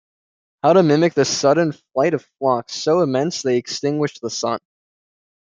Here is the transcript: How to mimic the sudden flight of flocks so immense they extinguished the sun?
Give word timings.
How 0.63 0.73
to 0.73 0.81
mimic 0.81 1.13
the 1.13 1.25
sudden 1.25 1.73
flight 1.93 2.15
of 2.15 2.25
flocks 2.39 2.73
so 2.75 3.01
immense 3.03 3.43
they 3.43 3.57
extinguished 3.57 4.19
the 4.21 4.31
sun? 4.31 4.57